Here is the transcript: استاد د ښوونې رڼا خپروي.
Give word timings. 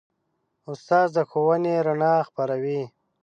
استاد 0.71 1.07
د 1.15 1.17
ښوونې 1.29 1.73
رڼا 1.87 2.13
خپروي. 2.27 2.81